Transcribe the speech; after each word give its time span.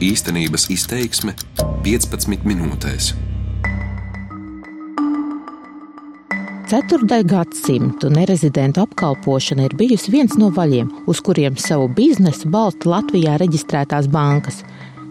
Īstenības 0.00 0.62
izteiksme 0.72 1.34
15 1.84 2.46
minūtēs. 2.48 3.10
Ceturdaļ 6.70 7.26
gadsimtu 7.28 8.08
nerezidentu 8.08 8.80
apkalpošana 8.86 9.66
ir 9.68 9.74
bijusi 9.76 10.14
viens 10.14 10.38
no 10.40 10.48
vaļiem, 10.56 10.88
uz 11.04 11.20
kuriem 11.20 11.58
savu 11.60 11.90
biznesu 11.92 12.48
balsta 12.48 12.88
Latvijā 12.94 13.36
reģistrētās 13.44 14.08
bankas. 14.08 14.62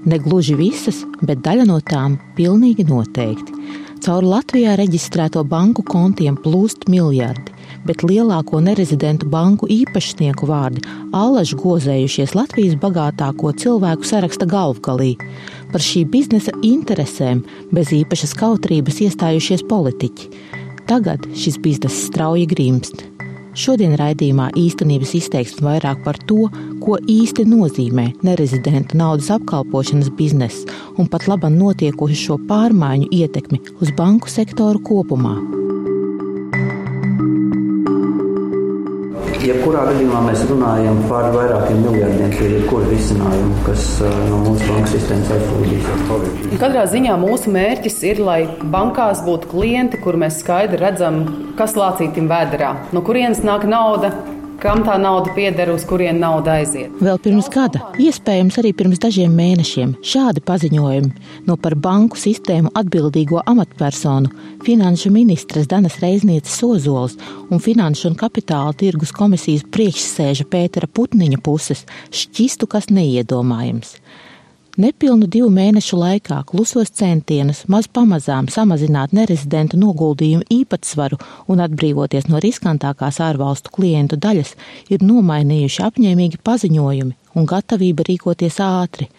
Ne 0.09 0.17
gluži 0.25 0.57
visas, 0.57 1.03
bet 1.21 1.45
daļa 1.45 1.69
no 1.69 1.77
tām 1.85 2.17
pilnīgi 2.33 2.87
noteikti. 2.89 3.61
Caur 4.01 4.25
Latvijā 4.25 4.73
reģistrēto 4.81 5.45
banku 5.45 5.85
kontiem 5.85 6.41
plūst 6.41 6.89
miljardi 6.89 7.58
bet 7.87 8.03
lielāko 8.03 8.61
nerezidentu 8.63 9.29
banku 9.29 9.69
īpašnieku 9.71 10.49
vārdi 10.49 10.83
allaž 11.15 11.53
gozējušies 11.59 12.35
Latvijas 12.37 12.79
bagātāko 12.81 13.53
cilvēku 13.61 14.07
saraksta 14.07 14.47
galvgalī. 14.49 15.15
Par 15.71 15.83
šī 15.85 16.05
biznesa 16.09 16.55
interesēm 16.65 17.43
bez 17.75 17.93
īpašas 17.95 18.35
kautrības 18.39 19.03
iestājušies 19.05 19.67
politiķi. 19.69 20.33
Tagad 20.89 21.27
šis 21.37 21.59
bizness 21.61 22.07
strauji 22.09 22.47
grimst. 22.49 23.05
Šodien 23.59 23.95
raidījumā 23.97 24.51
īstenības 24.57 25.15
izteiksme 25.17 25.65
vairāk 25.65 26.03
par 26.05 26.19
to, 26.29 26.47
ko 26.79 26.97
īsti 27.01 27.47
nozīmē 27.49 28.05
nerezidentu 28.23 28.97
naudas 28.99 29.31
apkalpošanas 29.35 30.11
bizness 30.17 30.69
un 31.01 31.09
pat 31.11 31.27
labam 31.27 31.57
notiekošo 31.57 32.39
pārmaiņu 32.49 33.09
ietekmi 33.19 33.61
uz 33.81 33.93
banku 33.97 34.29
sektoru 34.31 34.81
kopumā. 34.85 35.35
Jebkurā 39.39 39.85
gadījumā 39.87 40.19
mēs 40.25 40.41
runājam 40.49 40.97
par 41.07 41.29
vairākiem 41.31 41.77
miljardiem 41.85 42.33
pie 42.33 42.47
jebkura 42.57 42.89
risinājuma, 42.89 43.61
kas 43.63 43.85
no 44.27 44.39
mūsu 44.43 44.67
bankas 44.67 44.95
sistēmas 44.97 45.31
atplūdīs. 45.37 46.57
Katrā 46.59 46.83
ziņā 46.91 47.15
mūsu 47.21 47.53
mērķis 47.55 47.95
ir, 48.09 48.19
lai 48.27 48.39
bankās 48.73 49.23
būtu 49.23 49.47
klienti, 49.53 50.01
kur 50.03 50.19
mēs 50.19 50.41
skaidri 50.43 50.81
redzam, 50.83 51.21
kas 51.59 51.77
lācītim 51.79 52.27
vēderā, 52.27 52.73
no 52.91 53.03
kurienes 53.05 53.39
nāk 53.47 53.63
nauda, 53.69 54.11
kam 54.63 54.83
tā 54.87 54.95
nauda 54.99 55.31
pieder, 55.35 55.71
uz 55.73 55.85
kurien 55.87 56.19
nauda 56.21 56.57
aiziet. 56.59 56.93
Vēl 57.03 57.19
pirms 57.23 57.49
gada, 57.53 57.81
iespējams 58.01 58.59
arī 58.61 58.73
pirms 58.77 59.01
dažiem 59.01 59.33
mēnešiem, 59.35 59.95
šādi 60.05 60.43
paziņojumi 60.45 61.45
no 61.47 61.57
par 61.61 61.77
banku 61.79 62.19
sistēmu 62.19 62.73
atbildīgo 62.79 63.41
amatpersonu, 63.49 64.31
finanšu 64.67 65.11
ministres 65.15 65.69
Danas 65.71 65.99
Reiznieces 66.03 66.59
Ozols 66.67 67.17
un 67.49 67.63
Finanšu 67.63 68.11
un 68.11 68.17
kapitāla 68.19 68.75
tirgus 68.77 69.13
komisijas 69.15 69.65
priekšsēža 69.71 70.47
Pētera 70.51 70.89
Putniņa 70.91 71.41
puses 71.43 71.85
šķistu 72.11 72.69
kas 72.69 72.91
neiedomājams. 72.93 73.95
Nepilnu 74.79 75.27
divu 75.27 75.49
mēnešu 75.51 75.97
laikā 75.99 76.37
klusos 76.47 76.87
centienus 76.95 77.65
maz 77.67 77.89
pamazām 77.91 78.45
samazināt 78.47 79.11
nerezidentu 79.11 79.75
noguldījumu 79.75 80.45
īpatsvaru 80.55 81.17
un 81.51 81.59
atbrīvoties 81.65 82.29
no 82.31 82.39
riskantākās 82.39 83.19
ārvalstu 83.25 83.73
klientu 83.75 84.15
daļas 84.23 84.53
ir 84.87 85.03
nomainījuši 85.03 85.83
apņēmīgi 85.83 86.39
paziņojumi 86.47 87.35
un 87.35 87.49
gatavība 87.51 88.05
rīkoties 88.07 88.61
ātri. 88.63 89.09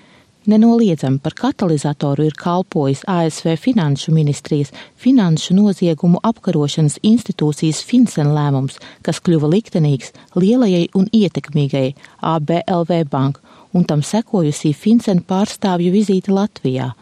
Nenoliedzami 0.48 1.20
par 1.20 1.36
katalizatoru 1.36 2.24
ir 2.30 2.41
kalpojis 2.41 3.05
ASV 3.05 3.52
Finanšu 3.61 4.17
ministrijas 4.17 4.72
Finanšu 4.97 5.58
noziegumu 5.61 6.24
apkarošanas 6.24 7.02
institūcijas 7.05 7.84
FinCEN 7.84 8.33
lēmums, 8.33 8.80
kas 9.05 9.20
kļuva 9.20 9.52
liktenīgs 9.58 10.14
lielajai 10.41 10.86
un 10.97 11.12
ietekmīgai 11.12 11.91
ABLV 12.33 13.05
banku 13.12 13.45
un 13.73 13.85
tam 13.85 14.03
sekojusī 14.07 14.73
Fincena 14.75 15.23
pārstāvju 15.27 15.93
vizīte 15.95 16.35
Latvijā. 16.35 16.93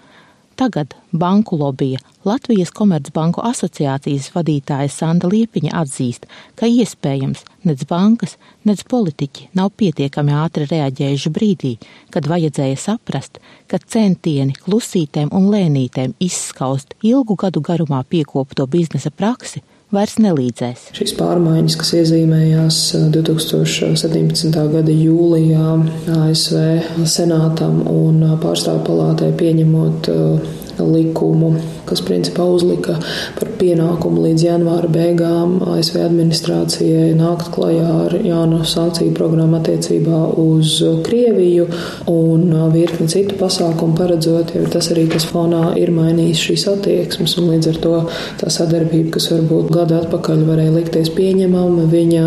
Tagad 0.59 0.97
banku 1.13 1.57
lobija 1.57 2.01
Latvijas 2.27 2.73
Komercbanku 2.75 3.45
asociācijas 3.47 4.33
vadītāja 4.35 4.91
Sanda 4.91 5.31
Liepiņa 5.31 5.71
atzīst, 5.79 6.27
ka 6.59 6.67
iespējams 6.67 7.45
nec 7.69 7.85
bankas, 7.87 8.35
nec 8.67 8.83
politiķi 8.91 9.53
nav 9.55 9.71
pietiekami 9.79 10.35
ātri 10.35 10.67
reaģējuši 10.67 11.33
brīdī, 11.37 11.73
kad 12.11 12.27
vajadzēja 12.27 12.81
saprast, 12.89 13.39
ka 13.71 13.79
centieni 13.79 14.59
klusītēm 14.59 15.31
un 15.31 15.47
lēnītēm 15.55 16.19
izskaust 16.19 16.99
ilgu 17.07 17.39
gadu 17.39 17.63
garumā 17.63 18.03
piekopto 18.11 18.67
biznesa 18.67 19.15
praksi 19.15 19.63
vairs 19.95 20.19
nelīdzēs. 20.21 20.89
Šīs 20.97 21.15
pārmaiņas, 21.19 21.77
kas 21.81 21.93
iezīmējās 22.03 22.81
2017. 23.15 24.49
Uh, 24.53 24.71
gada 24.75 24.95
jūlijā 24.95 25.75
ASV 26.19 27.05
senātam 27.09 27.83
un 27.93 28.23
pārstāvju 28.43 28.85
palātai 28.89 29.33
pieņemot 29.41 30.11
uh, 30.13 30.57
likumu, 30.85 31.53
kas 31.89 32.03
principā 32.05 32.47
uzlika 32.49 32.97
par 33.39 33.51
pienākumu 33.59 34.23
līdz 34.27 34.45
janvāra 34.47 34.91
beigām 34.93 35.59
ASV 35.75 36.01
administrācijai 36.05 37.13
nākt 37.19 37.51
klajā 37.55 37.89
ar 38.05 38.17
jaunu 38.23 38.63
sankciju 38.69 39.15
programmu 39.17 39.59
attiecībā 39.59 40.21
uz 40.39 40.79
Krieviju 41.07 41.69
un 42.13 42.53
virkni 42.75 43.09
citu 43.11 43.39
pasākumu 43.41 43.97
paredzot, 43.99 44.55
jo 44.57 44.67
tas 44.73 44.91
arī 44.93 45.07
tas 45.13 45.27
fonā 45.29 45.73
ir 45.81 45.93
mainījis 45.95 46.45
šīs 46.49 46.67
attieksmes 46.75 47.37
un 47.41 47.51
līdz 47.53 47.73
ar 47.73 47.81
to 47.85 47.95
tā 48.43 48.53
sadarbība, 48.53 49.15
kas 49.17 49.31
varbūt 49.33 49.73
gada 49.75 50.03
atpakaļ 50.03 50.45
varēja 50.49 50.77
likties 50.77 51.13
pieņemama, 51.17 51.89
viņa 51.93 52.27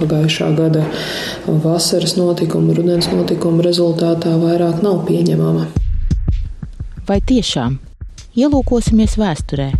pagājušā 0.00 0.50
gada 0.58 0.86
vasaras 1.64 2.16
notikuma, 2.18 2.74
rudens 2.76 3.10
notikuma 3.12 3.64
rezultātā 3.66 4.34
vairāk 4.40 4.82
nav 4.86 5.04
pieņemama. 5.08 5.68
Vai 7.08 7.16
tiešām 7.24 7.78
ielūkosimies 8.36 9.16
vēsturē? 9.20 9.70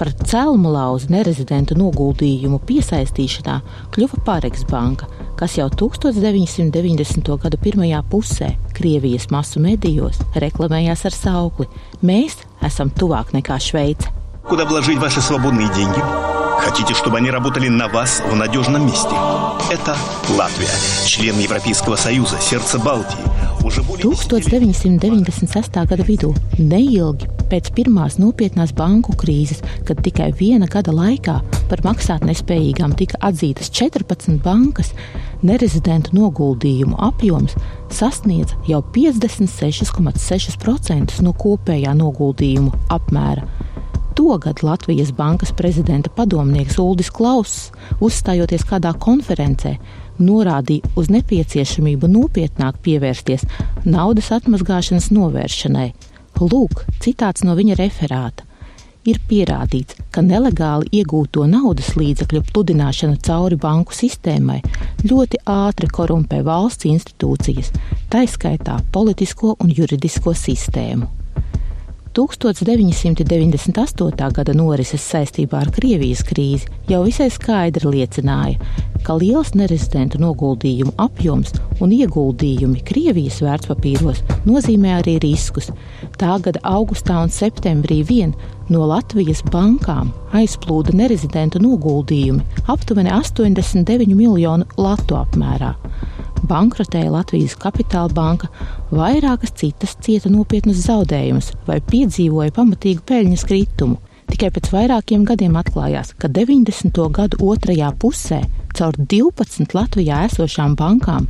Par 0.00 0.10
celmu 0.28 0.72
lauzu 0.72 1.10
nerezidentu 1.12 1.76
noguldījumu 1.76 2.60
piesaistīšanā 2.68 3.56
kļuva 3.94 4.20
Pāreks 4.26 4.66
banka, 4.68 5.08
kas 5.40 5.56
jau 5.56 5.68
1990. 5.72 7.32
gada 7.42 7.60
pirmajā 7.64 8.00
pusē 8.12 8.52
Krievijas 8.76 9.30
masu 9.32 9.60
medijos 9.64 10.20
reklamējās 10.36 11.04
ar 11.08 11.16
saukli: 11.16 11.68
Mēs 12.04 12.42
esam 12.64 12.92
tuvāk 12.92 13.32
nekā 13.36 13.60
Šveice. 13.60 14.19
Куда 14.47 14.65
вложить 14.65 14.99
ваши 14.99 15.21
свободные 15.21 15.73
деньги? 15.73 16.01
Хотите, 16.59 16.93
чтобы 16.93 17.17
они 17.17 17.31
работали 17.31 17.67
на 17.67 17.87
вас 17.87 18.21
в 18.29 18.35
надежном 18.35 18.85
месте? 18.85 19.15
Это 19.69 19.97
Латвия, 20.37 20.69
член 21.05 21.37
Европейского 21.39 21.95
Союза, 21.95 22.37
сердце 22.39 22.79
Балтии. 22.79 23.17
1996. 23.65 25.89
gada 25.89 26.05
vidū, 26.05 26.29
neilgi 26.59 27.25
pēc 27.49 27.71
pirmās 27.77 28.17
nopietnās 28.21 28.71
banku 28.77 29.11
krīzes, 29.17 29.63
kad 29.87 29.97
tikai 30.05 30.29
viena 30.37 30.67
gada 30.69 30.91
laikā 30.93 31.41
par 31.69 31.79
maksātnespējīgām 31.85 32.91
tika 32.97 33.17
atzītas 33.25 33.69
14 33.73 34.41
bankas, 34.45 34.89
nerezidentu 35.41 36.15
noguldījumu 36.17 36.95
apjoms 37.09 37.53
sasniedza 37.93 38.55
jau 38.69 38.81
56,6% 38.95 41.21
no 41.25 41.31
kopējā 41.33 41.93
noguldījumu 41.97 42.71
apmēra. 42.93 43.43
Togad 44.20 44.62
Latvijas 44.62 45.12
bankas 45.12 45.52
prezidenta 45.52 46.10
padomnieks 46.10 46.76
Uldis 46.78 47.08
Klauss, 47.10 47.70
uzstājoties 48.04 48.66
kādā 48.68 48.90
konferencē, 49.00 49.70
norādīja 50.20 50.90
uz 51.00 51.08
nepieciešamību 51.08 52.10
nopietnāk 52.12 52.82
pievērsties 52.84 53.46
naudas 53.88 54.28
atmazgāšanas 54.36 55.08
novēršanai. 55.16 55.86
Lūk, 56.36 56.82
citāts 57.00 57.46
no 57.48 57.54
viņa 57.56 57.78
referāta. 57.80 58.44
Ir 59.08 59.16
pierādīts, 59.30 59.96
ka 60.12 60.20
nelegāli 60.20 61.00
iegūto 61.00 61.46
naudas 61.48 61.94
līdzekļu 61.96 62.42
pludināšana 62.52 63.16
cauri 63.24 63.56
banku 63.56 63.96
sistēmai 63.96 64.58
ļoti 65.00 65.40
ātri 65.48 65.88
korumpē 65.88 66.42
valsts 66.44 66.90
institūcijas, 66.92 67.72
taiskaitā 68.12 68.82
politisko 68.92 69.56
un 69.64 69.72
juridisko 69.72 70.36
sistēmu. 70.36 71.08
1998. 72.14 74.32
gada 74.34 74.54
norises 74.56 75.04
saistībā 75.12 75.60
ar 75.62 75.68
Krievijas 75.70 76.24
krīzi 76.26 76.66
jau 76.90 77.04
visai 77.04 77.28
skaidri 77.30 77.92
liecināja, 77.94 78.58
ka 79.06 79.14
liels 79.14 79.52
nerezidentu 79.54 80.18
noguldījumu 80.18 80.90
apjoms 80.98 81.54
un 81.78 81.94
ieguldījumi 81.94 82.82
Krievijas 82.88 83.38
vērtspapīros 83.46 84.24
nozīmē 84.48 84.96
arī 84.98 85.20
riskus. 85.22 85.70
Tā 86.18 86.40
gada 86.42 86.58
augustā 86.66 87.20
un 87.22 87.30
septembrī 87.30 88.02
vien 88.08 88.34
no 88.74 88.82
Latvijas 88.90 89.44
bankām 89.54 90.10
aizplūda 90.34 90.90
nerezidentu 90.98 91.62
noguldījumi 91.62 92.42
aptuveni 92.74 93.14
89 93.14 94.18
miljonu 94.18 94.66
latu 94.82 95.14
apmērā 95.22 95.76
bankrotēja 96.48 97.10
Latvijas 97.12 97.56
Kapitāla 97.60 98.12
banka, 98.14 98.48
vairākas 98.92 99.52
citas 99.60 99.96
cieta 100.04 100.30
nopietnas 100.32 100.84
zaudējumus 100.86 101.52
vai 101.66 101.80
piedzīvoja 101.90 102.54
pamatīgu 102.56 103.04
peļņas 103.08 103.46
kritumu. 103.48 104.00
Tikai 104.30 104.52
pēc 104.54 104.68
vairākiem 104.70 105.24
gadiem 105.26 105.56
atklājās, 105.58 106.12
ka 106.14 106.30
90. 106.30 107.00
gadu 107.16 107.40
otrajā 107.50 107.90
pusē 107.98 108.44
caur 108.78 108.94
12 108.94 109.74
Latvijā 109.74 110.24
esošām 110.28 110.76
bankām 110.78 111.26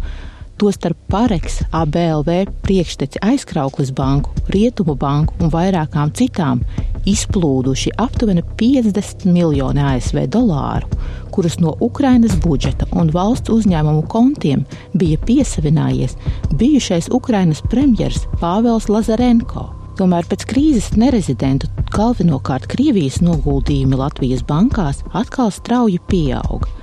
Tostarp 0.60 0.98
Pareks, 1.08 1.62
ABLV 1.72 2.42
priekšteci 2.60 3.22
aizkrauklis 3.24 3.94
banku, 3.96 4.34
Rietumu 4.52 4.92
banku 5.00 5.38
un 5.40 5.48
vairākām 5.48 6.12
citām 6.12 6.60
izplūduši 7.08 7.92
aptuveni 8.00 8.42
50 8.60 9.26
miljoni 9.30 9.82
ASV 9.94 10.24
dolāru, 10.32 10.88
kurus 11.34 11.58
no 11.62 11.74
Ukrainas 11.80 12.36
budžeta 12.44 12.88
un 12.96 13.12
valsts 13.14 13.52
uzņēmumu 13.52 14.06
kontiem 14.10 14.64
bija 14.94 15.20
piesavinājies 15.26 16.16
bijušais 16.60 17.10
Ukrainas 17.12 17.62
premjers 17.70 18.26
Pāvils 18.40 18.90
Lazarenko. 18.92 19.68
Tomēr 20.00 20.24
pēc 20.30 20.46
krīzes 20.48 20.94
nerezidentu, 20.96 21.68
galvenokārt 21.92 22.68
Krievijas 22.72 23.20
noguldījumi 23.20 23.98
Latvijas 24.00 24.44
bankās 24.48 25.02
atkal 25.12 25.52
strauji 25.52 26.00
pieauga. 26.08 26.79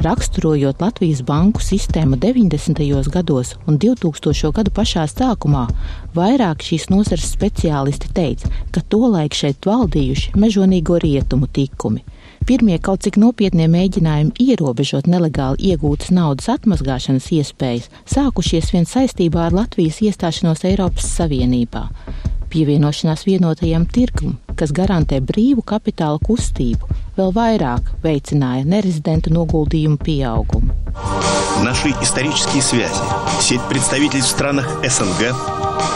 Raksturojot 0.00 0.80
Latvijas 0.80 1.18
banku 1.22 1.60
sistēmu 1.60 2.16
90. 2.16 3.10
gados 3.12 3.50
un 3.68 3.76
2000. 3.78 4.48
gadu 4.56 4.72
pašā 4.72 5.02
sākumā, 5.04 5.66
vairāk 6.16 6.64
šīs 6.64 6.86
nozares 6.88 7.26
speciālisti 7.34 8.08
teica, 8.16 8.48
ka 8.72 8.80
tolaik 8.80 9.36
šeit 9.36 9.68
valdījuši 9.68 10.32
mežonīgo 10.40 10.96
rietumu 11.04 11.50
tikumi. 11.52 12.00
Pirmie 12.48 12.80
kaut 12.80 13.04
cik 13.04 13.20
nopietnie 13.20 13.68
mēģinājumi 13.68 14.48
ierobežot 14.48 15.04
nelegāli 15.04 15.74
iegūtas 15.74 16.14
naudas 16.16 16.48
atmazgāšanas 16.56 17.28
iespējas 17.36 17.92
sākušies 18.08 18.72
vien 18.72 18.88
saistībā 18.88 19.50
ar 19.50 19.60
Latvijas 19.60 20.00
iestāšanos 20.08 20.64
Eiropas 20.72 21.12
Savienībā 21.12 21.90
pievienošanās 22.49 23.25
vienotajam 23.27 23.85
tirgum, 23.85 24.37
kas 24.55 24.71
garantē 24.75 25.19
brīvu 25.19 25.63
kapitāla 25.67 26.21
kustību, 26.23 26.87
vēl 27.17 27.33
vairāk 27.35 27.91
veicināja 28.03 28.65
nerezidentu 28.65 29.33
noguldījumu 29.35 29.97
pieaugumu. 29.97 30.73
Наши 31.63 31.95
исторические 32.01 32.61
связи, 32.61 33.01
сеть 33.39 33.61
представительств 33.69 34.31
в 34.31 34.35
странах 34.35 34.67
СНГ, 34.83 35.35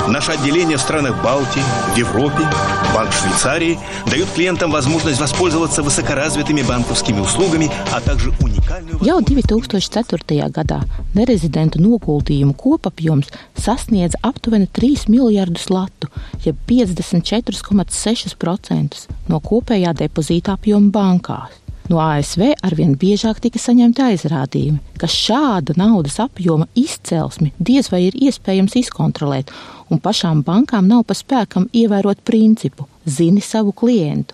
наше 0.07 0.31
отделение 0.31 0.77
в 0.77 0.81
странах 0.81 1.21
Балтии, 1.23 1.61
в 1.93 1.97
Европе, 1.97 2.47
Банк 2.93 3.11
Швейцарии 3.13 3.79
дают 4.09 4.29
клиентам 4.29 4.71
возможность 4.71 5.19
воспользоваться 5.19 5.83
высокоразвитыми 5.83 6.61
банковскими 6.61 7.19
услугами, 7.19 7.69
а 7.93 7.99
также 8.01 8.31
уникальную... 8.41 8.97
Jau 8.99 9.21
2004. 9.21 10.49
gadā 10.49 10.81
nerezidentu 11.15 11.79
noguldījumu 11.81 12.53
kopapjoms 12.53 13.27
sasniedza 13.57 14.17
aptuveni 14.21 14.67
3 14.67 15.07
miljardus 15.07 15.69
latu, 15.69 16.07
jeb 16.45 16.55
54,6% 16.67 19.07
no 19.29 19.39
kopējā 19.39 19.93
depozīta 20.03 20.51
apjoma 20.57 20.91
bankās. 20.91 21.49
No 21.92 21.98
ASV 22.00 22.54
arvien 22.64 22.94
biežāk 22.96 23.42
tika 23.44 23.60
saņemti 23.60 24.00
aizrādījumi, 24.06 24.78
ka 24.96 25.08
šāda 25.10 25.74
naudas 25.76 26.16
apjoma 26.22 26.64
izcelsmi 26.80 27.50
diez 27.60 27.90
vai 27.92 28.06
ir 28.06 28.16
iespējams 28.16 28.78
izkontrolēt, 28.80 29.52
un 29.92 30.00
pašām 30.00 30.40
bankām 30.46 30.88
nav 30.88 31.04
pa 31.04 31.16
spēkam 31.18 31.68
ievērot 31.76 32.24
principu 32.24 32.88
zini 33.04 33.44
savu 33.44 33.76
klientu. 33.76 34.32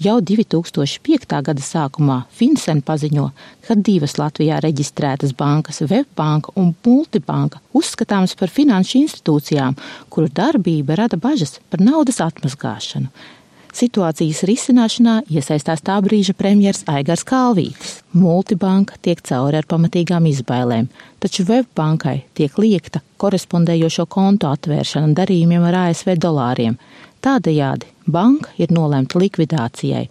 Jau 0.00 0.16
2005. 0.24 1.28
gada 1.44 1.62
sākumā 1.62 2.22
FinCEN 2.32 2.80
paziņo, 2.82 3.26
ka 3.66 3.74
divas 3.76 4.16
Latvijā 4.16 4.56
reģistrētas 4.64 5.34
bankas, 5.36 5.82
Webbanka 5.84 6.56
un 6.56 6.72
Multibanka, 6.86 7.60
uzskatāmas 7.76 8.32
par 8.40 8.50
finanšu 8.50 8.96
institūcijām, 9.04 9.76
kuru 10.08 10.32
darbība 10.32 10.96
rada 11.04 11.20
bažas 11.20 11.60
par 11.68 11.84
naudas 11.84 12.18
atmazgāšanu. 12.24 13.12
Situācijas 13.76 14.42
risināšanā 14.48 15.20
iesaistās 15.30 15.82
tā 15.86 15.96
brīža 16.02 16.34
premjers 16.34 16.82
Aigars 16.90 17.22
Kalvītis. 17.26 18.00
Multibanka 18.18 18.98
tiek 19.02 19.20
cauri 19.22 19.60
ar 19.60 19.68
pamatīgām 19.70 20.26
izbailēm, 20.26 20.88
taču 21.22 21.46
Webbankai 21.46 22.16
tiek 22.34 22.56
liekta 22.58 23.02
korespondējošo 23.22 24.08
kontu 24.10 24.50
atvēršana 24.50 25.14
darījumiem 25.14 25.68
ar 25.70 25.78
ASV 25.84 26.16
dolāriem. 26.18 26.74
Tādējādi 27.22 27.86
banka 28.10 28.50
ir 28.58 28.74
nolemta 28.74 29.20
likvidācijai. 29.22 30.08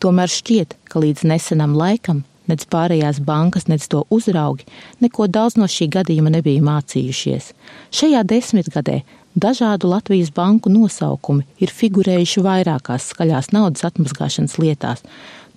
Tomēr 0.00 0.32
šķiet, 0.32 0.74
ka 0.90 1.02
līdz 1.04 1.26
nesenam 1.30 1.76
laikam 1.78 2.24
nec 2.50 2.64
pārējās 2.72 3.20
bankas, 3.22 3.68
nec 3.70 3.84
to 3.90 4.02
uzraugi 4.10 4.66
neko 5.04 5.28
daudz 5.30 5.58
no 5.60 5.68
šī 5.70 5.90
gadījuma 5.96 6.32
nebija 6.34 6.64
mācījušies. 6.66 7.52
Šajā 7.94 8.24
desmitgadē 8.26 9.00
Dažādu 9.38 9.86
Latvijas 9.86 10.32
banku 10.34 10.72
nosaukumi 10.74 11.44
ir 11.62 11.70
figurējuši 11.70 12.42
vairākās 12.42 13.12
skaļās 13.12 13.52
naudas 13.54 13.84
atmazgāšanas 13.86 14.56
lietās, 14.58 15.04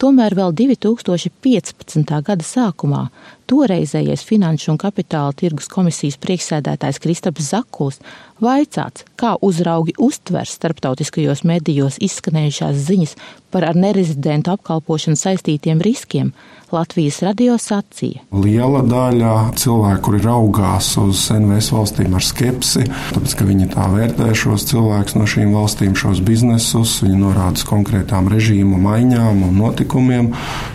tomēr 0.04 0.36
vēl 0.36 0.52
2015. 0.60 2.12
gada 2.28 2.44
sākumā 2.44 3.06
toreizējais 3.48 4.24
Finanšu 4.28 4.74
un 4.74 4.80
Kapitāla 4.82 5.36
tirgus 5.38 5.70
komisijas 5.72 6.20
priekšsēdētājs 6.24 7.00
Kristaps 7.04 7.52
Zakuls 7.52 8.00
vaicāts, 8.44 9.06
kā 9.20 9.36
uzraugi 9.46 9.96
uztver 10.02 10.50
starptautiskajos 10.50 11.46
medijos 11.48 12.00
izskanējušās 12.04 12.82
ziņas 12.90 13.16
par 13.54 13.68
ar 13.70 13.78
nerezidentu 13.78 14.52
apkalpošanu 14.56 15.20
saistītiem 15.20 15.84
riskiem, 15.86 16.34
Latvijas 16.74 17.20
radio 17.22 17.54
sacīja. 17.62 18.24
Liela 18.34 18.80
daļa 18.82 19.34
cilvēku, 19.62 20.02
kuri 20.08 20.22
raugās 20.24 20.88
uz 20.98 21.28
NVS 21.36 21.68
valstīm 21.76 22.16
ar 22.18 22.26
skepsi, 22.26 22.88
tāpēc, 23.14 23.36
ka 23.38 23.46
viņi 23.46 23.68
tā 23.76 23.86
vērtē 23.94 24.32
šos 24.34 24.66
cilvēkus 24.72 25.20
no 25.20 25.28
šīm 25.30 25.54
valstīm, 25.54 25.94
šos 25.94 26.24
biznesus, 26.26 26.96
viņi 27.06 27.20
norāda 27.22 27.62
uz 27.62 27.68
konkrētām 27.70 28.32
režīmu 28.34 28.82
maiņām 28.88 29.46
un 29.46 29.54
notikumiem, 29.62 29.93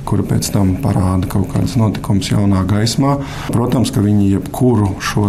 kuri 0.08 0.24
pēc 0.28 0.50
tam 0.54 0.76
parāda 0.82 1.28
kaut 1.30 1.50
kādas 1.52 1.74
notikumus 1.80 2.30
jaunā 2.30 2.62
gaismā. 2.68 3.16
Protams, 3.52 3.92
ka 3.94 4.02
viņi 4.04 4.30
jebkuru 4.34 4.94
šo 5.04 5.28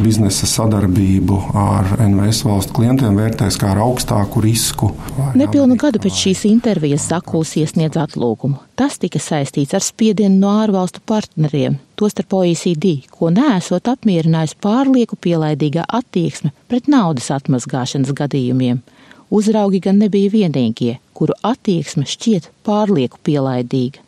biznesa 0.00 0.48
sadarbību 0.48 1.40
ar 1.58 1.96
NVS 2.00 2.44
valstu 2.46 2.76
klientiem 2.78 3.16
vērtēs 3.18 3.58
kā 3.60 3.72
ar 3.74 3.82
augstāku 3.84 4.42
risku. 4.44 4.92
Nepilnu 5.38 5.76
gadu 5.80 6.00
pēc 6.02 6.20
šīs 6.26 6.44
intervijas 6.48 7.08
Sakuls 7.10 7.54
iesniedz 7.60 7.98
atlūgumu. 8.00 8.60
Tas 8.78 8.98
tika 8.98 9.20
saistīts 9.22 9.74
ar 9.76 9.84
spiedienu 9.84 10.40
no 10.40 10.54
ārvalstu 10.62 11.02
partneriem, 11.06 11.76
tostarp 12.00 12.32
OECD, 12.40 12.96
ko 13.12 13.30
nesot 13.34 13.90
apmierinājusi 13.92 14.58
pārlieku 14.64 15.18
pielaidīgā 15.20 15.84
attieksme 15.86 16.50
pret 16.70 16.90
naudas 16.90 17.30
atmazgāšanas 17.36 18.14
gadījumiem. 18.18 18.82
Uzraugi 19.34 19.80
gan 19.82 19.96
nebija 19.98 20.30
vienīgie, 20.30 20.92
kuru 21.18 21.34
attieksme 21.42 22.04
šķiet 22.06 22.52
pārlieku 22.66 23.18
pielaidīga. 23.26 24.02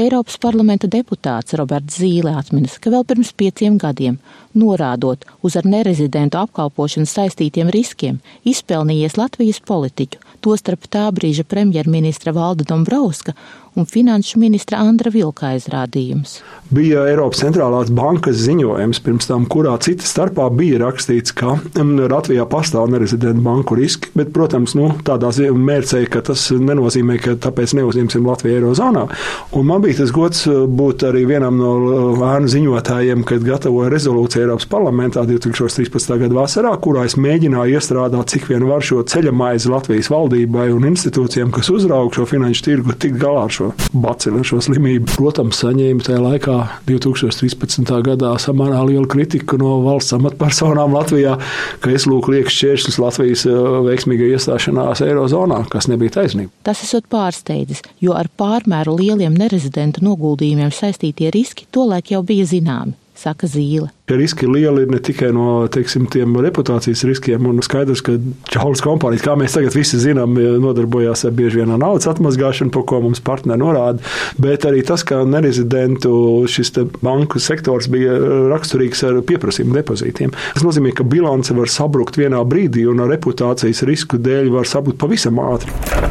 Eiropas 0.00 0.38
parlamenta 0.40 0.88
deputāts 0.92 1.56
Roberts 1.60 1.98
Zīle 2.00 2.32
atminas, 2.36 2.78
ka 2.80 2.92
vēl 2.92 3.04
pirms 3.08 3.34
pieciem 3.36 3.76
gadiem, 3.80 4.16
norādot 4.56 5.24
uz 5.44 5.58
ar 5.60 5.68
nerezidentu 5.68 6.40
apkalpošanu 6.40 7.08
saistītiem 7.08 7.72
riskiem, 7.72 8.18
izpelnījies 8.48 9.16
Latvijas 9.20 9.60
politiķu, 9.68 10.20
tostarp 10.44 10.88
tā 10.92 11.04
brīža 11.16 11.44
premjerministra 11.48 12.32
Valda 12.36 12.64
Dombrovska 12.68 13.36
un 13.76 13.84
finanšu 13.84 14.40
ministra 14.40 14.78
Andra 14.80 15.10
Vilka 15.12 15.50
aizrādījums. 15.52 16.38
Bija 16.72 17.04
Eiropas 17.10 17.42
centrālās 17.42 17.90
bankas 17.94 18.38
ziņojums, 18.40 19.00
pirms 19.04 19.28
tam, 19.28 19.44
kurā 19.52 19.74
cita 19.84 20.06
starpā 20.08 20.48
bija 20.56 20.80
rakstīts, 20.80 21.34
ka 21.36 21.58
Latvijā 21.76 22.46
pastāv 22.48 22.88
nerezidentu 22.90 23.44
banku 23.44 23.76
riski, 23.78 24.10
bet, 24.16 24.32
protams, 24.34 24.74
nu, 24.78 24.88
tādā 25.06 25.30
mērcē, 25.52 26.06
ka 26.10 26.22
tas 26.24 26.48
nenozīmē, 26.50 27.18
ka 27.22 27.36
tāpēc 27.44 27.76
neuzņemsim 27.76 28.24
Latviju 28.26 28.56
Eirozonā. 28.56 29.04
Un 29.52 29.68
man 29.68 29.84
bija 29.84 30.00
tas 30.00 30.14
gods 30.14 30.46
uh, 30.48 30.64
būt 30.66 31.04
arī 31.10 31.26
vienam 31.28 31.60
no 31.60 31.74
ēnu 32.16 32.48
uh, 32.48 32.52
ziņotājiem, 32.56 33.26
kad 33.28 33.44
gatavoja 33.44 33.92
rezolūciju 33.92 34.46
Eiropas 34.46 34.68
parlamentā 34.72 35.26
2013. 35.28 36.16
gada 36.24 36.40
vasarā, 36.40 36.72
kurā 36.80 37.04
es 37.06 37.18
mēģināju 37.20 37.76
iestrādāt, 37.76 38.32
cik 38.32 38.48
vien 38.54 38.66
var 38.66 38.82
šo 38.86 39.04
ceļamaizi 39.06 39.70
Latvijas 39.70 40.10
valdībai 40.12 40.70
un 40.74 40.88
institūcijām, 40.94 41.52
kas 41.54 41.70
uzraug 41.74 42.16
šo 42.16 42.26
finanšu 42.32 42.68
tirgu, 42.70 42.96
tikt 42.96 43.20
galā 43.22 43.46
ar 43.46 43.54
šo 43.54 43.65
šo 43.66 43.98
bacili, 44.00 44.42
šo 44.44 44.60
slimību. 44.64 45.08
Protams, 45.16 45.60
saņēma 45.62 46.04
tajā 46.06 46.20
laikā, 46.22 46.56
2013. 46.88 47.92
gadā, 48.06 48.32
samērā 48.40 48.82
lielu 48.86 49.06
kritiku 49.10 49.58
no 49.60 49.80
valsts 49.84 50.16
amatpersonām 50.16 50.94
Latvijā, 50.96 51.36
ka 51.80 51.90
es 51.94 52.06
lūk 52.06 52.30
lieku 52.32 52.52
šķēršļus 52.52 53.00
Latvijas 53.02 53.46
eh, 53.48 53.56
veiksmīgai 53.88 54.32
iestāšanās 54.36 55.02
Eirozonā, 55.06 55.64
kas 55.72 55.90
nebija 55.90 56.18
taisnība. 56.20 56.52
Tas 56.66 56.84
esot 56.86 57.08
pārsteidzis, 57.12 57.82
jo 58.02 58.16
ar 58.16 58.30
pārmēru 58.38 58.98
lieliem 59.00 59.36
nerezidentu 59.36 60.04
noguldījumiem 60.06 60.72
saistītie 60.74 61.32
riski 61.34 61.68
tolaik 61.72 62.14
jau 62.14 62.22
bija 62.26 62.46
zināmi 62.48 62.96
saka 63.20 63.48
Zīle. 63.50 63.88
Riski 64.06 64.46
lieli 64.46 64.84
ir 64.84 64.90
ne 64.92 65.00
tikai 65.02 65.32
no 65.34 65.66
teiksim, 65.72 66.06
tiem 66.12 66.36
reputācijas 66.44 67.02
riskiem, 67.08 67.48
un 67.50 67.58
skaidrs, 67.64 68.02
ka 68.06 68.14
čaulas 68.52 68.82
kompānijas, 68.84 69.24
kā 69.26 69.34
mēs 69.38 69.56
tagad 69.56 69.74
visi 69.74 69.98
zinām, 70.02 70.36
nodarbojās 70.62 71.26
ar 71.26 71.34
bieži 71.36 71.62
vien 71.62 71.74
ar 71.74 71.80
naudas 71.82 72.06
atmazgāšanu, 72.12 72.70
par 72.74 72.86
ko 72.86 73.00
mums 73.02 73.22
partneri 73.24 73.62
norāda, 73.64 74.04
bet 74.42 74.68
arī 74.68 74.84
tas, 74.86 75.02
ka 75.06 75.24
nerezidentu 75.26 76.12
šis 76.50 76.74
banku 77.02 77.42
sektors 77.42 77.90
bija 77.90 78.14
raksturīgs 78.52 79.02
ar 79.08 79.22
pieprasījumu 79.26 79.80
depozītiem. 79.80 80.34
Tas 80.54 80.66
nozīmē, 80.66 80.94
ka 80.94 81.06
bilance 81.06 81.56
var 81.56 81.72
sabrukt 81.72 82.20
vienā 82.20 82.44
brīdī, 82.46 82.86
un 82.90 83.02
reputācijas 83.10 83.82
risku 83.88 84.22
dēļ 84.22 84.52
var 84.54 84.70
sabrukt 84.70 85.02
pavisam 85.02 85.42
ātri. 85.42 86.05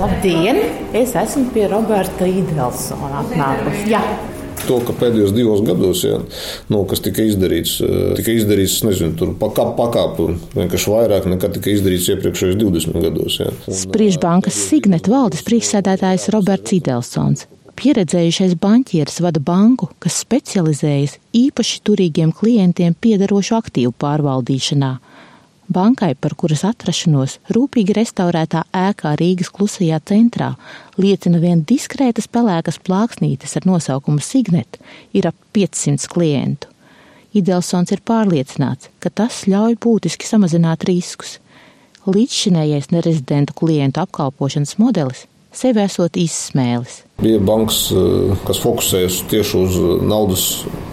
Labdien! 0.00 0.56
Es 0.96 1.12
esmu 1.12 1.50
pie 1.52 1.66
Roberta 1.68 2.24
Idelsona 2.24 3.20
atnākusi. 3.20 3.90
Jā. 3.92 4.00
To, 4.64 4.78
ka 4.84 4.94
pēdējos 4.96 5.34
divos 5.36 5.60
gados, 5.64 6.02
ja, 6.04 6.18
nu, 6.72 6.80
kas 6.88 7.02
tika 7.04 7.24
izdarīts, 7.24 7.74
eh, 7.84 8.14
tika 8.16 8.32
izdarīts, 8.32 8.78
nezinu, 8.86 9.12
tur 9.20 9.34
pakāp, 9.40 9.74
pakāpu 9.76 10.30
vienkārši 10.56 10.92
vairāk 10.94 11.28
nekā 11.32 11.50
tika 11.56 11.72
izdarīts 11.74 12.08
iepriekšējos 12.14 12.56
20 12.60 13.04
gados. 13.04 13.38
Ja. 13.42 13.52
Spriež 13.82 14.16
bankas 14.22 14.56
Signet 14.70 15.08
valdes 15.10 15.44
priekšsēdētājs 15.48 16.28
Roberts 16.32 16.76
Idelsons. 16.76 17.48
Pieredzējušais 17.80 18.56
banķieris 18.60 19.20
vada 19.24 19.40
banku, 19.40 19.88
kas 20.00 20.20
specializējas 20.24 21.18
īpaši 21.36 21.80
turīgiem 21.84 22.32
klientiem 22.36 22.96
piederošu 23.00 23.56
aktīvu 23.60 23.92
pārvaldīšanā. 24.00 24.94
Bankai, 25.70 26.16
par 26.18 26.32
kuras 26.34 26.64
atrašanos 26.66 27.36
rūpīgi 27.54 27.94
restaurētā 27.94 28.64
ēkā 28.74 29.12
Rīgas 29.20 29.52
klusajā 29.54 30.00
centrā, 30.10 30.48
liecina 30.98 31.38
vien 31.38 31.62
diskrētas 31.62 32.26
pelēkas 32.26 32.80
plāksnītes 32.82 33.54
ar 33.60 33.68
nosaukumu 33.70 34.18
Signet, 34.18 34.80
ir 35.14 35.30
ap 35.30 35.38
500 35.54 36.10
klientu. 36.10 36.66
Idelsons 37.38 37.94
ir 37.94 38.02
pārliecināts, 38.02 38.90
ka 38.98 39.14
tas 39.14 39.44
ļauj 39.46 39.78
būtiski 39.78 40.26
samazināt 40.26 40.88
riskus. 40.90 41.38
Līdzšinējais 42.10 42.90
nerezidentu 42.90 43.54
klientu 43.62 44.02
apkalpošanas 44.02 44.74
modelis 44.82 45.28
sevi 45.54 45.82
esot 45.84 46.18
izsmēlis. 46.18 47.04
Bija 47.20 47.38
bankas, 47.44 47.90
eh, 47.92 48.36
kas 48.46 48.60
fokusējas 48.62 49.22
tieši 49.30 49.56
uz 49.60 49.76
eh, 49.76 50.04
naudas 50.08 50.44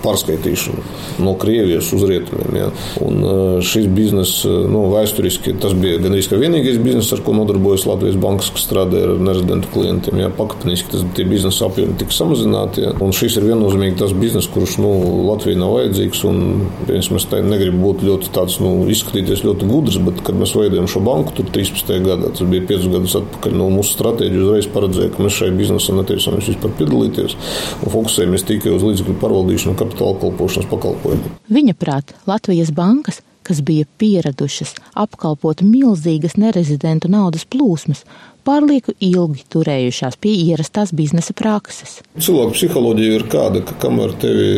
pārskaitīšanu 0.04 0.84
no 1.24 1.34
Krievijas 1.40 1.90
uz 1.96 2.04
rietumiem. 2.08 2.58
Ja. 2.60 2.68
Un 3.06 3.24
eh, 3.24 3.62
šis 3.66 3.88
bizness, 3.96 4.44
nu, 4.46 4.84
vēsturiski 4.92 5.56
tas 5.62 5.76
bija 5.78 6.02
gandrīz 6.04 6.28
vienīgais 6.32 6.82
bizness, 6.84 7.14
ar 7.16 7.24
ko 7.26 7.36
nodarbojas 7.38 7.88
Latvijas 7.88 8.20
bankas, 8.22 8.52
kas 8.54 8.68
strādā 8.68 9.06
ar 9.06 9.16
nerezidentu 9.24 9.72
klientiem. 9.74 10.20
Ja. 10.22 10.32
Pakāpeniski 10.38 10.92
tas 10.94 11.06
biznesa 11.18 11.70
apjomi 11.70 11.96
tika 12.02 12.16
samazināti. 12.16 12.84
Ja. 12.84 12.94
Un 13.04 13.16
šis 13.16 13.40
ir 13.40 13.48
viennozīmīgi 13.48 13.98
tas 14.02 14.14
bizness, 14.18 14.52
kurš 14.52 14.78
nu, 14.84 14.92
Latvijai 15.30 15.62
nav 15.64 15.78
vajadzīgs. 15.78 16.24
Un, 16.28 16.68
es 16.92 17.10
negribu 17.48 17.80
būt 17.86 18.04
ļoti 18.04 18.34
tāds, 18.36 18.60
nu, 18.64 18.74
izskatīties 18.92 19.46
ļoti 19.48 19.68
gudrs, 19.70 20.00
bet, 20.04 20.22
kad 20.28 20.38
mēs 20.38 20.56
veidojam 20.58 20.90
šo 20.92 21.02
banku, 21.08 21.34
tur 21.40 21.50
13. 21.56 21.96
gadā, 22.04 22.34
tas 22.36 22.48
bija 22.50 22.68
5 22.68 22.92
gadus 22.94 23.18
atpakaļ, 23.22 23.58
no 23.58 23.70
mūsu 23.74 23.96
stratēģija 23.96 24.44
uzreiz 24.44 24.70
paredzēja, 24.74 25.14
ka 25.16 25.26
mēs 25.26 25.40
šai 25.40 25.52
biznesam 25.58 26.00
netīsim 26.02 26.17
nepieciešams 26.18 26.50
vispār 26.52 26.74
piedalīties 26.78 27.38
un 27.84 27.94
fokusējamies 27.94 28.46
tikai 28.48 28.74
uz 28.76 28.86
līdzekļu 28.86 29.18
pārvaldīšanu 29.22 29.74
un 29.74 29.80
kapitāla 29.80 30.20
kalpošanas 30.22 30.70
pakalpojumiem. 30.72 31.38
Viņa 31.50 31.78
prāt, 31.78 32.16
Latvijas 32.28 32.72
bankas 32.72 33.22
kas 33.48 33.62
bija 33.64 33.86
pieradušas 33.96 34.74
apkalpot 35.00 35.62
milzīgas 35.64 36.36
nerezidentu 36.36 37.08
naudas 37.08 37.46
plūsmas, 37.48 38.02
pārlieku 38.44 38.92
ilgi 39.00 39.46
turējušās 39.54 40.18
pie 40.20 40.34
ierastās 40.50 40.92
biznesa 40.92 41.32
prakses. 41.32 42.02
Cilvēku 42.20 42.58
psiholoģija 42.58 43.22
ir 43.22 43.24
kāda, 43.32 43.62
ka 43.64 43.78
kamēr 43.86 44.18
tevi 44.20 44.50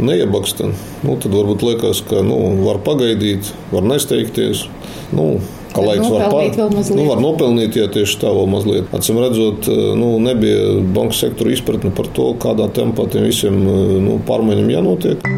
neiebaksta, 0.00 0.70
nu, 1.04 1.18
tad 1.20 1.36
varbūt 1.36 1.66
liekas, 1.68 2.00
ka 2.08 2.24
nu, 2.24 2.38
var 2.62 2.80
pagaidīt, 2.86 3.52
var 3.74 3.84
nesteigties. 3.84 4.64
Nu, 5.12 5.34
Ka 5.78 5.84
laiks 5.86 6.10
var, 6.10 6.24
pār, 6.32 6.72
nu, 6.96 7.04
var 7.06 7.22
nopelnīt, 7.22 7.76
ja 7.78 7.86
tieši 7.92 8.18
tā 8.22 8.32
vēl 8.34 8.48
mazliet. 8.50 8.88
Atcīm 8.96 9.20
redzot, 9.22 9.68
eh, 9.70 9.84
nu, 9.98 10.16
nebija 10.22 10.78
banka 10.94 11.16
sektora 11.18 11.54
izpratne 11.54 11.94
par 11.94 12.10
to, 12.16 12.32
kādā 12.42 12.66
tempā 12.74 13.06
tiem 13.12 13.28
visiem 13.28 13.62
eh, 13.62 13.94
nu, 14.02 14.18
pārmaiņām 14.28 14.74
jānotiek. 14.74 15.28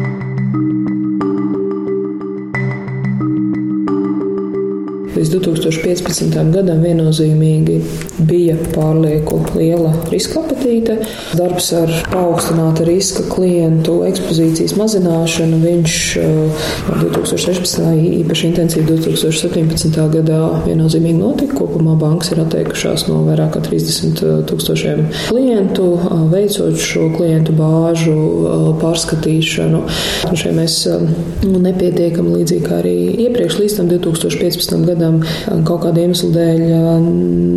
Līdz 5.21 5.35
2015. 5.35 6.31
gadam 6.49 6.79
viennozīmīgi 6.81 7.75
bija 8.25 8.55
pārlieku 8.73 9.37
liela 9.53 9.91
riska 10.09 10.39
apetīte. 10.41 10.95
Darbs 11.37 11.67
ar 11.77 11.91
paaugstināta 12.09 12.87
riska 12.87 13.27
klientu 13.29 13.99
ekspozīcijas 14.07 14.73
mazināšanu 14.79 15.59
viņš 15.61 15.97
2016. 17.03 17.83
Eh, 17.85 17.99
īpaši 18.23 18.47
intensīvi 18.49 18.87
2017. 18.89 20.07
gadā 20.15 20.39
viennozīmīgi 20.65 21.19
notika. 21.19 21.59
Kopumā 21.59 21.93
bankas 22.01 22.33
ir 22.33 22.41
atteikušās 22.41 23.05
no 23.11 23.19
vairāk 23.27 23.53
kā 23.59 23.61
30 23.67 24.23
eh, 24.25 24.41
tūkstošiem 24.49 25.05
klientu, 25.29 25.87
eh, 25.99 26.25
veicot 26.33 26.81
šo 26.81 27.11
klientu 27.13 27.53
bāžu 27.61 28.17
pārskatīšanu. 28.81 29.83
Šeit 30.33 30.57
mēs 30.57 30.81
nu, 31.45 31.61
nepietiekam 31.61 32.33
līdzīgi 32.33 32.65
kā 32.65 32.81
arī 32.81 32.97
iepriekš 33.27 33.61
līdz 33.61 33.77
tam 33.77 33.93
2015. 33.93 34.85
gadam 34.89 35.10
gadam 35.19 35.63
kaut 35.65 35.83
kāda 35.85 36.03
iemesla 36.03 36.29
dēļ 36.35 37.07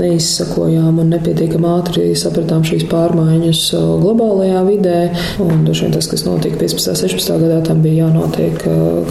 neizsakojām 0.01 0.99
un 1.03 1.13
nepietiekami 1.15 1.71
ātri 1.71 2.07
sapratām 2.19 2.65
šīs 2.67 2.87
pārmaiņas 2.91 3.63
globālajā 4.03 4.65
vidē. 4.69 4.99
Un 5.45 5.65
droši 5.67 5.87
vien 5.87 5.95
tas, 5.97 6.09
kas 6.11 6.27
notika 6.27 6.59
15. 6.61 6.91
un 6.91 7.01
16. 7.05 7.39
gadā, 7.45 7.61
tam 7.67 7.85
bija 7.85 8.07
jānotiek 8.07 8.59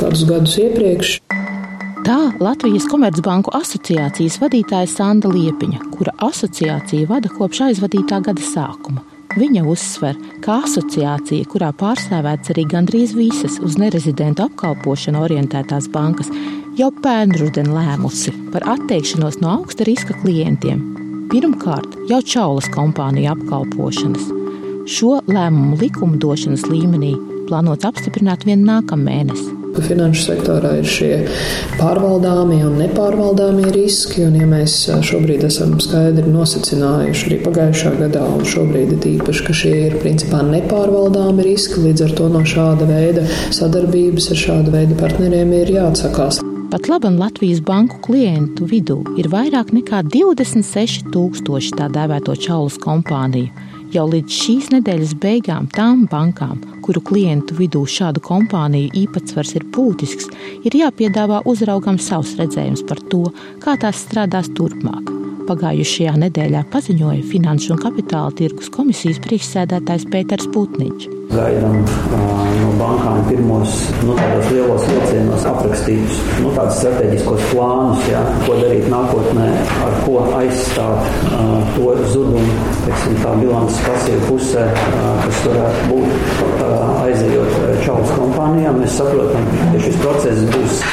kādus 0.02 0.26
gadus 0.30 0.58
iepriekš. 0.62 1.18
Tā 2.04 2.20
Latvijas 2.44 2.84
Komercbanku 2.92 3.54
asociācijas 3.56 4.42
vadītāja 4.42 4.90
Sanda 4.92 5.32
Liepiņa, 5.32 5.86
kura 5.94 6.12
asociācija 6.28 7.08
vada 7.08 7.32
kopš 7.32 7.70
aizvadītā 7.70 8.20
gada 8.26 8.44
sākuma. 8.44 9.06
Viņa 9.34 9.64
uzsver, 9.66 10.18
ka 10.44 10.60
asociācija, 10.68 11.48
kurā 11.50 11.72
pārstāvēts 11.74 12.52
arī 12.54 12.68
gandrīz 12.70 13.16
visas 13.18 13.56
uz 13.64 13.80
nerezidentu 13.82 14.44
apkalpošanu 14.46 15.24
orientētās 15.26 15.88
bankas, 15.96 16.30
jau 16.80 16.89
pērnruden 17.03 17.70
lēmusi 17.70 18.34
par 18.53 18.65
atteikšanos 18.74 19.39
no 19.44 19.51
augsta 19.60 19.86
riska 19.86 20.15
klientiem. 20.24 20.82
Pirmkārt, 21.30 21.98
jau 22.10 22.22
Čaulas 22.25 22.70
kompānija 22.74 23.36
apkalpošanas. 23.36 24.30
Šo 24.89 25.20
lēmumu 25.30 25.77
likumdošanas 25.80 26.65
līmenī 26.68 27.13
plānots 27.48 27.86
apstiprināt 27.88 28.48
vien 28.50 28.65
nākamēnes. 28.65 29.51
Finanšu 29.74 30.27
sektorā 30.27 30.75
ir 30.77 30.86
šie 30.86 31.12
pārvaldāmie 31.80 32.60
un 32.65 32.75
nepārvaldāmie 32.77 33.72
riski, 33.74 34.22
un 34.27 34.38
ja 34.38 34.46
mēs 34.50 34.75
šobrīd 35.10 35.48
esam 35.48 35.74
skaidri 35.82 36.30
nosacinājuši 36.30 37.27
arī 37.30 37.39
pagājušā 37.48 37.96
gadā, 37.98 38.22
un 38.36 38.46
šobrīd 38.46 38.94
ir 39.00 39.10
īpaši, 39.15 39.46
ka 39.50 39.58
šie 39.63 39.75
ir 39.88 39.98
principā 40.06 40.46
nepārvaldāmi 40.46 41.50
riski, 41.50 41.82
līdz 41.88 42.08
ar 42.08 42.18
to 42.22 42.32
no 42.38 42.46
šāda 42.46 42.89
veida 42.89 43.25
sadarbības 43.50 44.30
ar 44.34 44.44
šādu 44.46 44.77
veidu 44.77 45.01
partneriem 45.01 45.58
ir 45.63 45.77
jāatsakās. 45.80 46.44
Pat 46.74 46.88
labi 46.89 47.08
Latvijas 47.08 47.60
banku 47.62 48.00
klientu 48.01 48.65
vidū 48.65 48.96
ir 49.22 49.27
vairāk 49.30 49.70
nekā 49.77 50.00
26 50.10 51.12
tūkstoši 51.13 51.75
tā 51.77 51.86
dēvēto 51.94 52.34
čaulas 52.34 52.80
kompāniju. 52.82 53.51
Jau 53.94 54.08
līdz 54.10 54.39
šīs 54.39 54.72
nedēļas 54.74 55.13
beigām 55.22 55.68
tām 55.70 56.08
bankām, 56.10 56.63
kuru 56.82 57.06
klientu 57.06 57.60
vidū 57.62 57.84
šādu 57.86 58.25
kompāniju 58.25 58.89
īpatsvars 59.03 59.53
ir 59.53 59.70
būtisks, 59.70 60.34
ir 60.65 60.82
jāpiedāvā 60.82 61.44
uzraugam 61.46 62.01
savs 62.01 62.34
redzējums 62.42 62.82
par 62.89 63.06
to, 63.13 63.27
kā 63.62 63.77
tās 63.77 64.01
strādās 64.08 64.50
turpmāk. 64.58 65.13
Pagājušajā 65.46 66.18
nedēļā 66.25 66.65
paziņoja 66.74 67.22
Finanšu 67.30 67.75
un 67.75 67.86
Kapitāla 67.86 68.34
tirgus 68.34 68.74
komisijas 68.74 69.22
priekšsēdētājs 69.27 70.10
Pēters 70.10 70.50
Putniņš. 70.50 71.23
Gaidām 71.32 71.77
no 72.12 72.72
bankām 72.75 73.22
pirmos 73.30 73.75
nu, 74.03 74.15
lielos 74.51 74.84
vilcienos 74.89 75.46
aprakstītus 75.48 76.20
nu, 76.44 76.51
strateģiskos 76.51 77.46
plānus, 77.51 78.01
jā, 78.12 78.22
ko 78.44 78.58
darīt 78.60 78.89
nākotnē, 78.92 79.48
ar 79.86 79.96
ko 80.03 80.18
aizstāt 80.39 81.08
uh, 81.32 81.53
to 81.77 81.94
zudumu, 82.12 82.44
teiksim, 82.84 83.15
tā 83.24 83.36
bilances 83.39 83.80
pasīva 83.86 84.27
pusē, 84.27 84.65
uh, 84.74 85.08
kas 85.24 85.39
varētu 85.48 85.88
būt 85.94 86.44
uh, 86.68 86.75
aizejot 87.06 87.56
čaulas 87.86 88.13
kompānijām. 88.18 88.82
Mēs 88.84 88.98
saprotam, 89.00 89.48
ka 89.72 89.84
šis 89.86 89.98
process 90.03 90.44
būs 90.53 90.84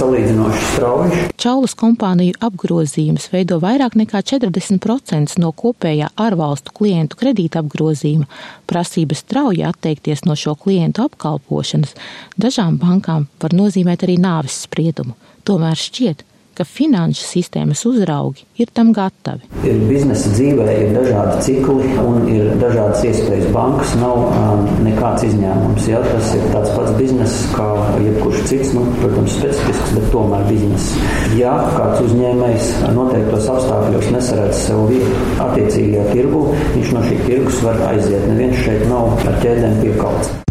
salīdzinoši 0.00 0.66
strauji. 0.72 1.22
Čaulas 1.40 1.76
kompāniju 1.78 2.36
apgrozījums 2.44 3.30
veido 3.32 3.60
vairāk 3.62 3.96
nekā 4.00 4.22
40% 4.32 5.38
no 5.40 5.54
kopējā 5.56 6.10
ārvalstu 6.20 6.74
klientu 6.76 7.20
kredīta 7.20 7.62
apgrozījuma. 7.62 8.28
Prasības 8.70 9.24
strauji 9.24 9.59
atteikties 9.66 10.24
no 10.26 10.36
šo 10.38 10.54
klientu 10.58 11.04
apkalpošanas, 11.08 11.94
dažām 12.40 12.78
bankām 12.80 13.28
var 13.42 13.56
nozīmēt 13.56 14.06
arī 14.06 14.16
nāves 14.20 14.62
spriedumu. 14.66 15.16
Tomēr 15.48 15.78
šķiet, 15.78 16.24
ka 16.60 16.66
finanšu 16.68 17.24
sistēmas 17.24 17.86
uzraugi 17.88 18.44
ir 18.60 18.68
tam 18.76 18.90
gatavi. 18.92 19.46
Ir 19.64 19.78
biznesa 19.88 20.28
dzīvē, 20.34 20.66
ir 20.82 20.90
dažādi 20.92 21.38
cikli 21.46 21.94
un 22.02 22.26
ir 22.28 22.50
dažādas 22.60 23.04
iespējas. 23.08 23.46
Bankas 23.54 23.94
nav 24.00 24.26
um, 24.26 24.66
nekāds 24.84 25.24
izņēmums. 25.30 25.88
Ja? 25.88 26.02
Tas 26.10 26.34
ir 26.36 26.44
tāds 26.52 26.74
pats 26.76 26.92
bizness 26.98 27.46
kā 27.54 27.68
jebkurš 28.04 28.44
cits, 28.50 28.74
nu, 28.76 28.84
protams, 28.98 29.38
specifisks, 29.38 29.94
bet 29.96 30.10
tomēr 30.12 30.44
bizness. 30.50 30.92
Ja 31.38 31.56
kāds 31.78 32.04
uzņēmējs 32.10 32.68
noteiktos 32.98 33.48
apstākļos 33.54 34.12
nesaredz 34.18 34.60
sev 34.66 34.84
vietu 34.90 35.24
attiecīgajā 35.46 36.06
tirgu, 36.12 36.44
viņš 36.76 36.94
no 36.96 37.08
šī 37.08 37.18
tirgus 37.24 37.64
var 37.64 37.80
aiziet. 37.88 38.28
Neviens 38.28 38.60
šeit 38.66 38.86
nav 38.92 39.16
ar 39.24 39.40
ķēdēm 39.40 39.80
piekalts. 39.86 40.49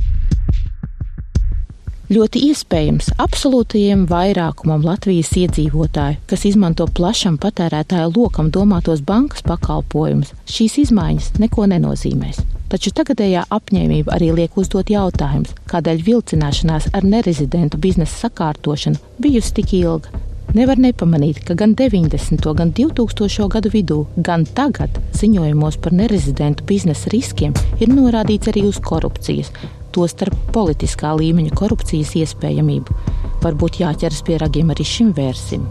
Ļoti 2.10 2.40
iespējams, 2.50 3.12
absolūtajiem 3.22 4.08
vairākumam 4.10 4.82
Latvijas 4.82 5.30
iedzīvotāju, 5.38 6.18
kas 6.32 6.46
izmanto 6.50 6.88
plašam 6.90 7.36
patērētāju 7.38 8.16
lokam 8.16 8.50
domātos 8.50 9.04
bankas 9.06 9.46
pakalpojumus, 9.46 10.32
šīs 10.50 10.80
izmaiņas 10.88 11.36
neko 11.38 11.68
nenozīmēs. 11.70 12.42
Taču 12.74 12.96
tagadējā 12.98 13.46
apņēmība 13.54 14.16
arī 14.18 14.32
liek 14.40 14.58
uzdot 14.58 14.90
jautājumus, 14.90 15.54
kādēļ 15.70 16.02
vilcināšanās 16.10 16.90
ar 16.98 17.06
nerezidentu 17.06 17.78
biznesa 17.78 18.26
sakārtošanu 18.26 18.98
bijusi 19.22 19.54
tik 19.62 19.78
ilga. 19.84 20.10
Nevar 20.58 20.82
nepamanīt, 20.82 21.44
ka 21.46 21.54
gan 21.54 21.78
90. 21.78 22.42
gan 22.58 22.74
2000. 22.74 23.52
gadu 23.54 23.70
vidū, 23.70 24.00
gan 24.18 24.50
tagad 24.58 24.98
ziņojumos 25.14 25.78
par 25.78 25.94
nerezidentu 25.94 26.66
biznesa 26.66 27.14
riskiem 27.14 27.54
ir 27.78 27.94
norādīts 27.94 28.50
arī 28.50 28.66
uz 28.66 28.82
korupcijas, 28.82 29.54
tostarp 30.00 30.36
politiskā 30.56 31.12
līmeņa 31.20 31.56
korupcijas 31.60 32.16
iespējamību. 32.22 32.96
Varbūt 33.44 33.82
jāķeras 33.82 34.24
pie 34.28 34.38
ragiem 34.40 34.72
arī 34.72 34.86
šim 34.88 35.12
vērsim. 35.16 35.66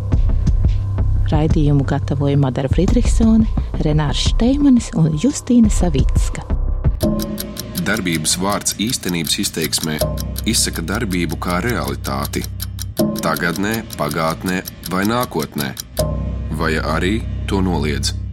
Raidījumu 1.28 1.84
gatavoja 1.88 2.38
Madara 2.40 2.70
Friedrichsone, 2.72 3.48
Renārs 3.84 4.28
Šteimanis 4.30 4.90
un 4.96 5.16
Justīna 5.20 5.72
Savicka. 5.72 6.44
Darbības 7.88 8.36
vārds 8.40 8.76
īstenības 8.84 9.38
izteiksmē 9.44 9.96
izsaka 10.48 10.84
darbību 10.84 11.40
kā 11.40 11.60
realitāti. 11.64 12.44
Tagatnē, 13.24 13.74
pagātnē 13.96 14.62
vai 14.92 15.04
nākotnē, 15.08 15.72
vai 16.60 16.74
arī 16.80 17.18
to 17.48 17.62
noliedz. 17.64 18.27